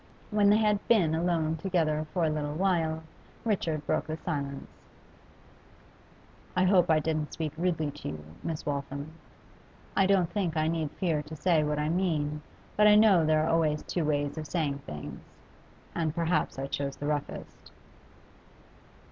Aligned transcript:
When 0.31 0.49
they 0.49 0.57
had 0.57 0.79
been 0.87 1.13
alone 1.13 1.57
together 1.57 2.07
for 2.11 2.23
a 2.23 2.29
little 2.31 2.55
while, 2.55 3.03
Richard 3.45 3.85
broke 3.85 4.07
the 4.07 4.17
silence. 4.17 4.71
'I 6.55 6.63
hope 6.65 6.89
I 6.89 6.97
didn't 6.97 7.31
speak 7.33 7.51
rudely 7.55 7.91
to 7.91 8.07
you; 8.07 8.25
Miss 8.41 8.65
Waltham. 8.65 9.11
I 9.95 10.07
don't 10.07 10.31
think 10.33 10.57
I 10.57 10.67
need 10.67 10.89
fear 10.99 11.21
to 11.21 11.35
say 11.35 11.63
what 11.63 11.77
I 11.77 11.89
mean, 11.89 12.41
but 12.75 12.87
I 12.87 12.95
know 12.95 13.23
there 13.23 13.43
are 13.45 13.49
always 13.49 13.83
two 13.83 14.03
ways 14.03 14.39
of 14.39 14.47
saying 14.47 14.79
things, 14.87 15.19
and 15.93 16.15
perhaps 16.15 16.57
I 16.57 16.65
chose 16.65 16.95
the 16.95 17.05
roughest. 17.05 17.71